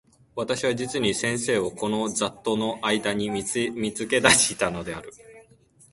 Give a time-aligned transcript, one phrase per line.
[0.35, 5.11] 私は実に先生をこの雑沓（ざっとう）の間（あいだ）に見付け出したのである。